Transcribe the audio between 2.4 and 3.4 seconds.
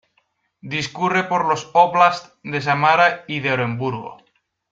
de Samara y